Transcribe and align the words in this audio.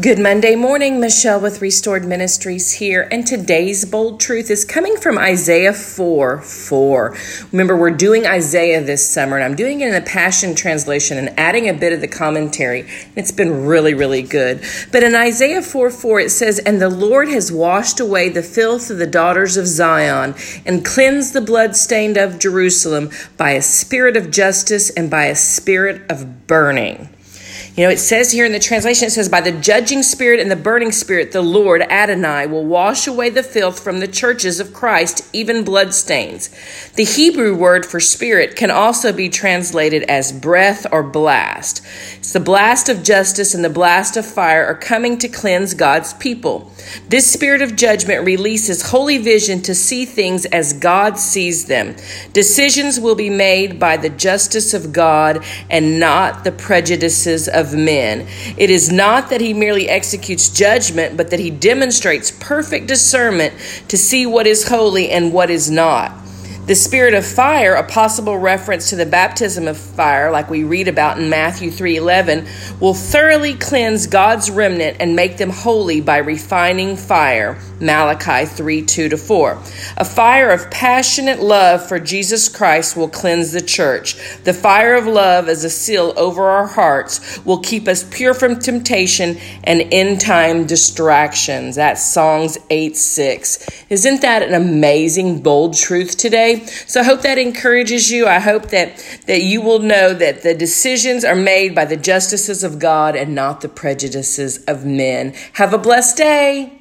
Good 0.00 0.18
Monday 0.18 0.56
morning, 0.56 0.98
Michelle 0.98 1.38
with 1.38 1.62
Restored 1.62 2.04
Ministries 2.04 2.72
here, 2.72 3.06
and 3.12 3.24
today's 3.24 3.84
bold 3.84 4.18
truth 4.18 4.50
is 4.50 4.64
coming 4.64 4.96
from 4.96 5.16
Isaiah 5.16 5.72
4 5.72 6.42
4. 6.42 7.16
Remember, 7.52 7.76
we're 7.76 7.90
doing 7.90 8.26
Isaiah 8.26 8.82
this 8.82 9.08
summer, 9.08 9.36
and 9.36 9.44
I'm 9.44 9.54
doing 9.54 9.82
it 9.82 9.86
in 9.86 9.94
the 9.94 10.00
Passion 10.00 10.56
Translation 10.56 11.16
and 11.16 11.38
adding 11.38 11.68
a 11.68 11.74
bit 11.74 11.92
of 11.92 12.00
the 12.00 12.08
commentary. 12.08 12.88
It's 13.14 13.30
been 13.30 13.66
really, 13.66 13.94
really 13.94 14.22
good. 14.22 14.64
But 14.90 15.04
in 15.04 15.14
Isaiah 15.14 15.62
4 15.62 15.90
4, 15.90 16.18
it 16.18 16.30
says, 16.30 16.58
And 16.58 16.82
the 16.82 16.90
Lord 16.90 17.28
has 17.28 17.52
washed 17.52 18.00
away 18.00 18.30
the 18.30 18.42
filth 18.42 18.90
of 18.90 18.98
the 18.98 19.06
daughters 19.06 19.56
of 19.56 19.68
Zion 19.68 20.34
and 20.66 20.84
cleansed 20.84 21.34
the 21.34 21.40
bloodstained 21.40 22.16
of 22.16 22.40
Jerusalem 22.40 23.10
by 23.36 23.52
a 23.52 23.62
spirit 23.62 24.16
of 24.16 24.32
justice 24.32 24.90
and 24.90 25.08
by 25.08 25.26
a 25.26 25.36
spirit 25.36 26.02
of 26.10 26.48
burning. 26.48 27.10
You 27.76 27.82
know, 27.82 27.90
it 27.90 27.98
says 27.98 28.30
here 28.30 28.44
in 28.44 28.52
the 28.52 28.60
translation, 28.60 29.08
it 29.08 29.10
says, 29.10 29.28
By 29.28 29.40
the 29.40 29.50
judging 29.50 30.04
spirit 30.04 30.38
and 30.38 30.48
the 30.48 30.54
burning 30.54 30.92
spirit, 30.92 31.32
the 31.32 31.42
Lord, 31.42 31.82
Adonai, 31.82 32.46
will 32.46 32.64
wash 32.64 33.08
away 33.08 33.30
the 33.30 33.42
filth 33.42 33.80
from 33.80 33.98
the 33.98 34.06
churches 34.06 34.60
of 34.60 34.72
Christ, 34.72 35.28
even 35.32 35.64
bloodstains. 35.64 36.50
The 36.94 37.02
Hebrew 37.02 37.56
word 37.56 37.84
for 37.84 37.98
spirit 37.98 38.54
can 38.54 38.70
also 38.70 39.12
be 39.12 39.28
translated 39.28 40.04
as 40.04 40.30
breath 40.30 40.86
or 40.92 41.02
blast. 41.02 41.84
It's 42.18 42.32
the 42.32 42.38
blast 42.38 42.88
of 42.88 43.02
justice 43.02 43.56
and 43.56 43.64
the 43.64 43.70
blast 43.70 44.16
of 44.16 44.24
fire 44.24 44.64
are 44.64 44.76
coming 44.76 45.18
to 45.18 45.28
cleanse 45.28 45.74
God's 45.74 46.14
people. 46.14 46.70
This 47.08 47.28
spirit 47.28 47.60
of 47.60 47.74
judgment 47.74 48.24
releases 48.24 48.90
holy 48.90 49.18
vision 49.18 49.60
to 49.62 49.74
see 49.74 50.04
things 50.04 50.44
as 50.46 50.74
God 50.74 51.18
sees 51.18 51.64
them. 51.64 51.96
Decisions 52.32 53.00
will 53.00 53.16
be 53.16 53.30
made 53.30 53.80
by 53.80 53.96
the 53.96 54.10
justice 54.10 54.74
of 54.74 54.92
God 54.92 55.44
and 55.68 55.98
not 55.98 56.44
the 56.44 56.52
prejudices 56.52 57.48
of 57.48 57.63
of 57.64 57.78
men. 57.78 58.26
It 58.56 58.70
is 58.70 58.92
not 58.92 59.30
that 59.30 59.40
he 59.40 59.54
merely 59.54 59.88
executes 59.88 60.48
judgment, 60.48 61.16
but 61.16 61.30
that 61.30 61.40
he 61.40 61.50
demonstrates 61.50 62.30
perfect 62.30 62.86
discernment 62.86 63.54
to 63.88 63.98
see 63.98 64.26
what 64.26 64.46
is 64.46 64.68
holy 64.68 65.10
and 65.10 65.32
what 65.32 65.50
is 65.50 65.70
not. 65.70 66.23
The 66.66 66.74
spirit 66.74 67.12
of 67.12 67.26
fire, 67.26 67.74
a 67.74 67.82
possible 67.82 68.38
reference 68.38 68.88
to 68.88 68.96
the 68.96 69.04
baptism 69.04 69.68
of 69.68 69.76
fire 69.76 70.30
like 70.30 70.48
we 70.48 70.64
read 70.64 70.88
about 70.88 71.18
in 71.18 71.28
Matthew 71.28 71.70
3:11, 71.70 72.46
will 72.80 72.94
thoroughly 72.94 73.52
cleanse 73.52 74.06
God's 74.06 74.50
remnant 74.50 74.96
and 74.98 75.14
make 75.14 75.36
them 75.36 75.50
holy 75.50 76.00
by 76.00 76.16
refining 76.16 76.96
fire. 76.96 77.58
Malachi 77.80 78.46
3:2 78.46 79.10
to 79.10 79.18
4. 79.18 79.58
A 79.98 80.06
fire 80.06 80.48
of 80.48 80.70
passionate 80.70 81.42
love 81.42 81.86
for 81.86 81.98
Jesus 81.98 82.48
Christ 82.48 82.96
will 82.96 83.08
cleanse 83.08 83.52
the 83.52 83.60
church. 83.60 84.16
The 84.44 84.54
fire 84.54 84.94
of 84.94 85.06
love 85.06 85.50
as 85.50 85.64
a 85.64 85.70
seal 85.70 86.14
over 86.16 86.48
our 86.48 86.66
hearts 86.66 87.20
will 87.44 87.58
keep 87.58 87.86
us 87.86 88.06
pure 88.08 88.32
from 88.32 88.58
temptation 88.58 89.36
and 89.64 89.84
end-time 89.92 90.64
distractions. 90.64 91.76
That's 91.76 92.02
Songs 92.02 92.56
8:6. 92.70 93.58
Isn't 93.90 94.22
that 94.22 94.42
an 94.42 94.54
amazing 94.54 95.40
bold 95.40 95.76
truth 95.76 96.16
So 96.60 97.00
I 97.00 97.04
hope 97.04 97.22
that 97.22 97.38
encourages 97.38 98.10
you. 98.10 98.26
I 98.26 98.38
hope 98.38 98.70
that, 98.70 98.96
that 99.26 99.42
you 99.42 99.60
will 99.60 99.80
know 99.80 100.14
that 100.14 100.42
the 100.42 100.54
decisions 100.54 101.24
are 101.24 101.34
made 101.34 101.74
by 101.74 101.84
the 101.84 101.96
justices 101.96 102.62
of 102.62 102.78
God 102.78 103.16
and 103.16 103.34
not 103.34 103.60
the 103.60 103.68
prejudices 103.68 104.64
of 104.64 104.84
men. 104.84 105.34
Have 105.54 105.74
a 105.74 105.78
blessed 105.78 106.16
day. 106.16 106.80